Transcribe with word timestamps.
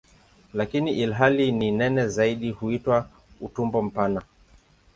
Lakini 0.53 0.91
ilhali 0.93 1.51
ni 1.51 1.71
nene 1.71 2.07
zaidi 2.07 2.51
huitwa 2.51 3.09
"utumbo 3.41 3.81
mpana". 3.81 4.21